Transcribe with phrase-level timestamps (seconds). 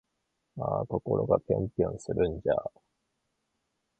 [0.57, 2.55] あぁ〜心がぴょんぴょんするんじゃぁ〜